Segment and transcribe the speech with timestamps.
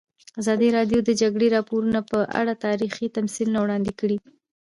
[0.41, 4.17] ازادي راډیو د د جګړې راپورونه په اړه تاریخي تمثیلونه وړاندې کړي.